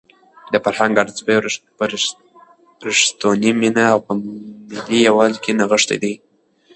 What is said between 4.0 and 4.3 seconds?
په